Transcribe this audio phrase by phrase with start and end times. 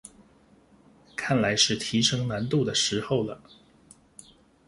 [1.15, 3.39] 看來是提升難度的時候了